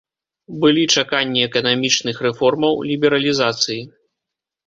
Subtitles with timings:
[0.61, 3.77] Былі чаканні эканамічных рэформаў, лібералізацыі.